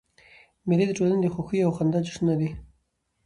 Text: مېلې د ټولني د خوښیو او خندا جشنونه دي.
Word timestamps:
مېلې 0.67 0.85
د 0.87 0.91
ټولني 0.97 1.17
د 1.21 1.27
خوښیو 1.33 1.65
او 1.67 1.71
خندا 1.77 1.99
جشنونه 2.05 2.35
دي. 2.39 2.49